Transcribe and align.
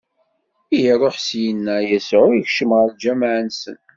Mi 0.69 0.79
iṛuḥ 0.91 1.15
syenna, 1.27 1.75
Yasuɛ 1.89 2.27
ikcem 2.39 2.71
ɣer 2.77 2.87
lǧameɛ-nsen. 2.93 3.77